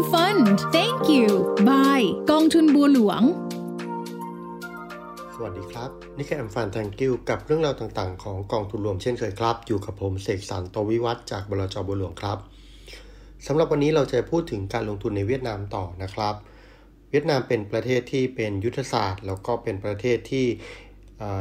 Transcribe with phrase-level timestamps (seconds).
[0.00, 0.46] Nikem Fund
[0.76, 1.28] thank you
[1.68, 3.22] bye กองทุนบัวหลวง
[5.34, 12.38] สวัสดีครับ นี่คือแอมฟันแทงกิวกับเรื่องราวต่างๆ ของกองทุนรวมเช่นเคยครับ อยู่กับผมเสกสรรโตวิวัฒจากบลจบัวหลวงครับ
[13.46, 16.34] สำหรับวันนี้เราจะพูดถึงการลงทุนในเวียดนามต่อนะครับ
[17.10, 20.46] เวียดนามเป็นประเทศที่เป็นยุทธศาสตร์ แล้วก็เป็นประเทศที่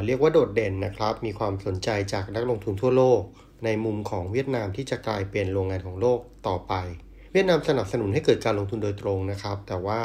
[0.06, 3.22] เรียกว่าโดดเด่นนะครับ มีความสนใจจากนักลงทุนทั่วโลก
[3.66, 6.20] ในมุมของเวียดนามที่จะกลายเป็นโรงงานของโลก
[6.50, 6.76] ต่อไป
[7.34, 10.00] เวียดนามสนับสนุนให้เกิดการลงทุนโดยตรงนะครับ แต่ว่า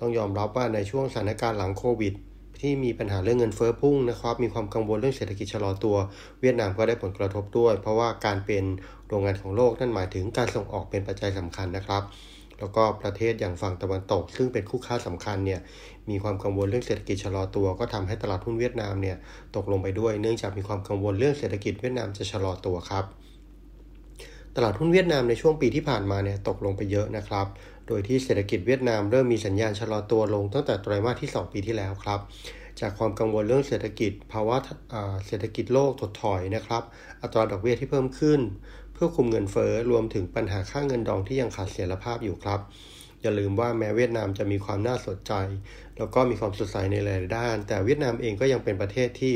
[0.00, 2.14] ต้องยอมรับว่าในช่วงสถานการณ์หลังโควิด
[2.60, 5.96] ที่มีปัญหาเรื่องเงินเฟ้อพุ่งนะครับ มีความกังวลเรื่องเศรษฐกิจชะลอตัว
[6.40, 8.64] เวียดนามก็ได้ผลกระทบด้วย เพราะว่าการเป็น
[9.08, 12.02] โรงงานของโลกนั่นหมายถึงการส่งออกเป็นปัจจัยสำคัญนะครับ
[12.58, 15.60] แล้วก็ประเทศอย่างฝั่งตะวันตก ซึ่งเป็นคู่ค้าสำคัญเนี่ย
[16.10, 19.16] มีความกังวลเรื่องเศรษฐกิจชะลอตัว ก็ทำให้ตลาดหุ้นเวียดนามเนี่ย
[19.56, 23.04] ตกลงไปด้วย เนื่องจากมีความกังวลเรื่องเศรษฐกิจเวียดนามจะชะลอตัวครับ
[24.56, 27.46] ตลาดหุ้นเวียดนามในช่วงปีที่ผ่านมาเนี่ยตกลงไปเยอะนะครับ
[27.88, 32.20] โดยที่เศรษฐกิจเวียดนามเริ่มมีสัญญาณชะลอตัวลงตั้งแต่ไตรมาสที่ 2 ปีที่แล้วครับ
[32.80, 34.56] จากความกังวลเรื่องเศรษฐกิจภาวะ
[35.26, 36.82] เศรษฐกิจโลกถดถอยนะครับ
[37.22, 38.40] อัตราดอกเบี้ยที่เพิ่มขึ้น
[38.92, 42.60] เพื่อคุมเงินเฟ้อรวมถึงปัญหาค่าเงินดองที่ยังขาดเสถียรภาพอยู่ครับ
[43.22, 45.32] อย่าลืมว่าแม้เวียดนามจะมีความน่าสนใจ
[46.00, 49.34] แล้วก็มีความสดใสในหลายด้าน แต่เวียดนามเองก็ยังเป็นประเทศที่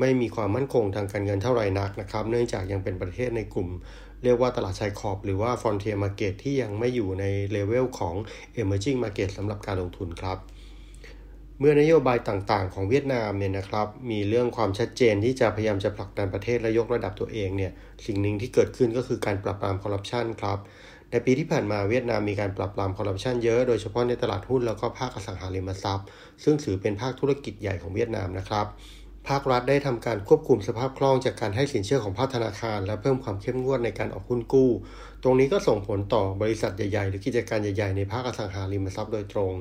[0.00, 3.68] ไม่มีความมั่นคงทางการเงินเท่าไหร่นักนะครับ เนื่องจากยังเป็นประเทศในกลุ่ม
[4.24, 8.14] เรียกว่าตลาดชายขอบหรือว่า frontier market ที่ยังไม่อยู่ในเลเวลของ
[8.60, 10.38] emerging market สำหรับการลงทุนครับ
[11.64, 17.72] เมื่อนโยบายต่างๆ ของเวียดนามเนี่ยนะครับ มีเรื่องความชัดเจนที่จะพยายามจะผลักดันประเทศและยกระดับตัวเองเนี่ย
[18.06, 20.58] สิ่งหนึ่งที่เกิดขึ้นก็คือการปราบปรามคอร์รัปชันครับ
[21.10, 26.06] ในปีที่ผ่านมาเวียดนามมีการปราบปรามคอร์รัปชันเยอะโดยเฉพาะในตลาดหุ้นแล้วก็ภาคอสังหาริมทรัพย์
[26.44, 28.66] ซึ่งถือเป็นภาคธุรกิจใหญ่ของเวียดนามนะครับ
[29.28, 34.70] ภาครัฐได้ทำการควบคุมสภาพคล่องจากการให้สินเชื่อของภาคธนาคาร และเพิ่มความเข้มงวดในการออกหุ้นกู้
[35.22, 39.52] ตรงนี้ก็ส่งผลต่อบริษัทใหญ่ๆ หรือกิจการใหญ่ๆ ในภาคอสังหาริมทรัพย์โดยตรง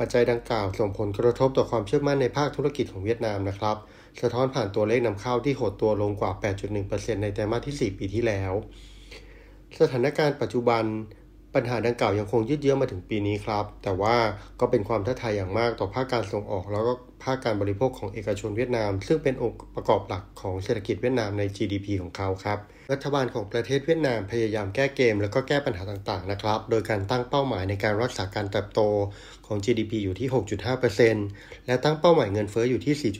[0.00, 3.76] ปัจจัยดังกล่าวส่งผลกระทบต่อความเชื่อมั่นในภาคธุรกิจของเวียดนามนะครับ
[4.20, 6.30] สะท้อนผ่านตัวเลขนำเข้าที่หดตัวลงกว่า
[6.76, 8.52] 8.1%ในไตรมาสที่ 4 ปีที่แล้ว
[9.80, 10.84] สถานการณ์ปัจจุบัน
[11.54, 14.16] ปัญหาดังกล่าวยังคงยืดเยื้อมาถึงปีนี้ครับ แต่ว่า
[14.60, 16.92] ก็เป็นความท้าทายอย่างมากต่อภาคการส่งออก แล้วก็
[17.24, 22.58] ภาคการบริโภคของเอกชนเวียดนาม ซึ่งเป็นองค์ประกอบหลักของเศรษฐกิจเวียดนามใน GDP ของเขาครับ
[22.92, 28.80] รัฐบาลของประเทศเวียดนามพยายามแก้เกม แล้วก็แก้ปัญหาต่างๆนะครับ โดยการตั้งเป้าหมายในการรักษาการเติบโต
[29.46, 30.28] ของ GDP อยู่ที่
[30.96, 33.12] 6.5%และตั้งเป้าหมายเงินเฟ้ออยู่ที่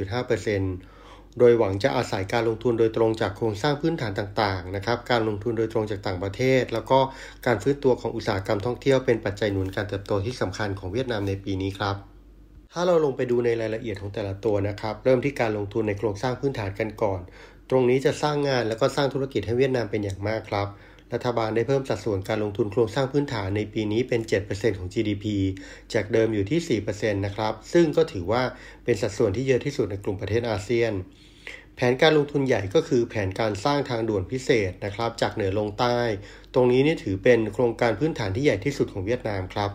[0.79, 6.99] 4.5%โดยหวังจะอาศัยการลงทุนโดยตรงจากโครงสร้างพื้นฐานต่างๆนะครับ การลงทุนโดยตรงจากต่างประเทศ แล้วก็
[7.47, 11.97] การฟื้นตัวของอุตสาหกรรมท่องเที่ยวเป็นปัจจัยหนุนการเติบโตที่สำคัญของเวียดนามในปีนี้ครับ
[12.73, 17.21] ถ้าเราลงไปดูในรายละเอียดของแต่ละตัวนะครับ เริ่มที่การลงทุนในโครงสร้างพื้นฐานกันก่อน
[17.71, 20.69] ตรงนี้จะสร้างงานแล้วก็สร้างธุรกิจให้เวียดนามเป็นอย่างมากครับ
[21.13, 24.21] รัฐบาลได้เพิ่มสัดส่วนการลงทุนโครงสร้างพื้นฐานในปีนี้เป็น
[24.51, 25.25] 7%ของ GDP
[25.95, 28.43] จากเดิมอยู่ที่ 4%นะครับ ซึ่งก็ถือว่า
[28.85, 30.93] เป็นสัดส่วนที่เยอะที่สุดในกลุ่มประเทศอาเซียน
[31.77, 35.99] แผนการลงทุนใหญ่ก็คือแผนการสร้างทางด่วนพิเศษนะครับ จากเหนือลงใต้
[36.55, 39.71] ตรงนี้นี่ถือเป็นโครงการพื้นฐานที่ใหญ่ที่สุดของเวียดนามครับ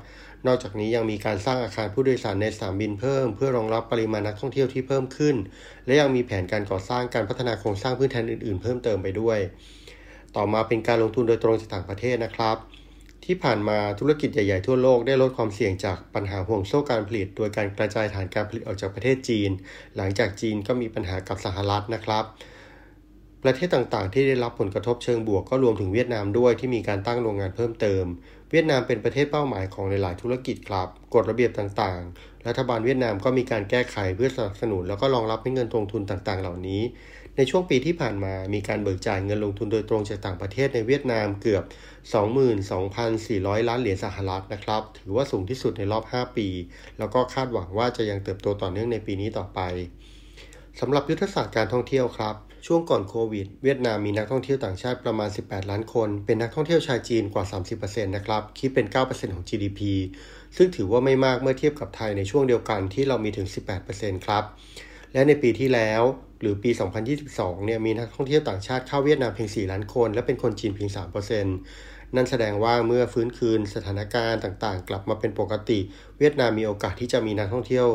[0.47, 5.35] นอกจากนี้ยังมีการสร้างอาคารผู้โดยสารในสนามบินเพิ่ม เพื่อรองรับปริมาณนักท่องเที่ยวที่เพิ่มขึ้น
[5.85, 9.39] และยังมีแผนการก่อสร้างการพัฒนาโครงสร้างพื้นฐานอื่นๆ เพิ่มเติมไปด้วย
[10.35, 12.57] ต่อมาเป็นการลงทุนโดยตรงจากต่างประเทศนะครับ
[13.25, 19.49] ที่ผ่านมาธุรกิจใหญ่ๆทั่วโลกได้ลดความเสี่ยงจากปัญหาห่วงโซ่การผลิต โดยการกระจายฐานการผลิตออกจากประเทศจีน
[19.95, 22.25] หลังจากจีนก็มีปัญหากับสหรัฐนะครับ
[23.45, 28.03] ประเทศต่างๆ ที่ได้รับผลกระทบเชิงบวกก็รวมถึงเวียดนามด้วยที่มีการตั้งโรงงานเพิ่มเติม
[28.51, 36.81] เวียดนามเป็นประเทศเป้าหมายของหลายๆธุรกิจครับ กฎระเบียบต่างๆ รัฐบาลเวียดนามก็มีการแก้ไขเพื่อสนับสนุน แล้วก็รองรับให้เงินลงทุนต่างๆ เหล่านี้
[37.37, 41.63] ในช่วงปีที่ผ่านมามีการเบิกจ่ายเงินลงทุนโดยตรงจากต่างประเทศในเวียดนามเกือบ
[42.85, 46.47] 22,400 ล้านเหรียญสหรัฐนะครับ ถือว่าสูงที่สุดในรอบ 5 ปี
[46.97, 49.59] แล้วก็คาดหวังว่าจะยังเติบโตต่อเนื่องในปีนี้ต่อไป
[50.79, 52.35] สำหรับยุทธศาสตร์การท่องเที่ยวครับ
[52.69, 57.45] ช่วงก่อนโควิด เวียดนามมีนักท่องเที่ยวต่างชาติประมาณ 18 ล้านคน เป็นนักท่องเที่ยวชาวจีนกว่า
[57.75, 59.79] 30%นะครับ คิดเป็น 9%ของ GDP
[60.57, 63.47] ซึ่งถือว่าไม่มากเมื่อเทียบกับไทยในช่วงเดียวกันที่เรามีถึง
[63.87, 64.43] 18%ครับ
[65.13, 66.01] และในปีที่แล้ว
[66.41, 66.71] หรือปี
[67.17, 70.89] 2022 เนี่ยมีนักท่องเที่ยวต่างชาติเข้าเวียดนามเพียง 4 ล้านคน และเป็นคนจีนเพียง
[71.33, 71.45] 3%
[72.15, 75.79] นั่นแสดงว่าเมื่อฟื้นคืนสถานการณ์ต่างๆ กลับมาเป็นปกติ
[76.19, 77.87] เวียดนามมีโอกาสที่จะมีนักท่องเที่ยว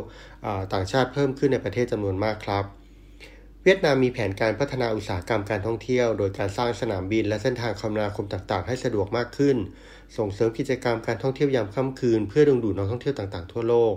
[0.72, 2.79] ต่างชาติเพิ่มขึ้นในประเทศจำนวนมากครับ
[3.64, 9.56] เวียดนามมีแผนการพัฒนาอุตสาหกรรมการท่องเที่ยว โดยการสร้างสนามบินและเส้นทางคมนาคมต่างๆ ให้สะดวกมากขึ้น
[10.16, 13.94] ส่งเสริมกิจกรรมการท่องเที่ยวยามค่ำคืน เพื่อดึงดูดนักท่องเที่ยวต่างๆ ทั่วโลก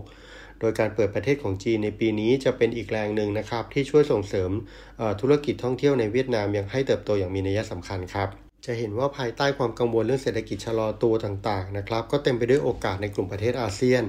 [0.59, 4.51] โดยการเปิดประเทศของจีนในปีนี้จะเป็นอีกแรงหนึ่งนะครับ ที่ช่วยส่งเสริม
[5.21, 8.29] ธุรกิจท่องเที่ยวในเวียดนามยังให้เติบโตอย่างมีนัยสำคัญครับ
[8.65, 14.03] จะเห็นว่าภายใต้ความกังวลเรื่องเศรษฐกิจชะลอตัวต่างๆนะครับ ก็เต็มไปด้วยโอกาสในกลุ่มประเทศอาเซียน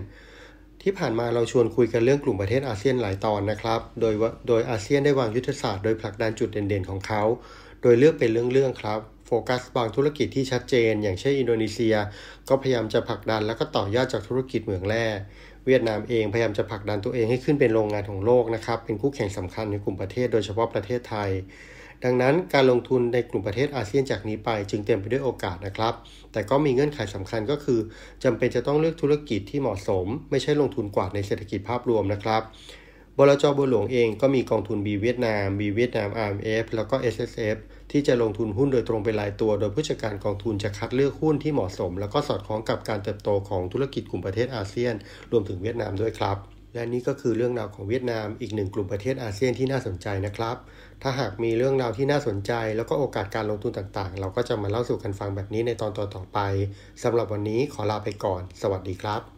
[0.86, 4.14] ที่ผ่านมาเราชวนคุยกันเรื่องกลุ่มประเทศอาเซียนหลายตอนนะครับ โดย
[4.48, 7.22] โดยอาเซียนได้วางยุทธศาสตร์โดยผลักดันจุดเด่นๆของเขา
[7.82, 11.94] โดยเลือกเป็นเรื่องๆครับ โฟกัสบางธุรกิจที่ชัดเจน อย่างเช่นอินโดนีเซีย
[12.48, 15.06] ก็พยายามจะผลักดันแล้วก็ต่อยอดจากธุรกิจเหมืองแร่
[15.66, 21.30] เวียดนามเองพยายามจะผลักดันตัวเองให้ขึ้นเป็นโรงงานของโลกนะครับ เป็นคู่แข่งสำคัญในกลุ่มประเทศโดยเฉพาะประเทศไทย
[22.04, 25.94] ดังนั้นการลงทุนในกลุ่มประเทศอาเซียนจากนี้ไป จึงเต็มไปด้วยโอกาสนะครับ
[26.32, 27.80] แต่ก็มีเงื่อนไขสำคัญก็คือ
[28.24, 32.42] จำเป็นจะต้องเลือกธุรกิจที่เหมาะสม ไม่ใช่ลงทุนกวาดในเศรษฐกิจภาพรวมนะครับ
[33.18, 37.56] บลจบัวหลวงเองก็มีกองทุน B เวียดนาม B เวียดนาม RMF แล้วก็ SSF
[37.90, 44.94] ที่จะลงทุนหุ้นโดยตรงเป็นรายตัว โดยผู้จัดการกองทุนจะคัดเลือกหุ้นที่เหมาะสม แล้วก็สอดคล้องกับการเติบโตของธุรกิจกลุ่มประเทศอาเซียน
[45.30, 50.56] รวมถึงเวียดนามด้วยครับ และนี่ก็คือเรื่องราวของเวียดนามอีกหนึ่งกลุ่มประเทศอาเซียนที่น่าสนใจนะครับ
[51.02, 56.38] ถ้าหากมีเรื่องราวที่น่าสนใจ แล้วก็โอกาสการลงทุนต่างๆ เราก็จะมาเล่าสู่กันฟังแบบนี้ในตอนต่อๆไป
[57.02, 59.33] สำหรับวันนี้ขอลาไปก่อน สวัสดีครับ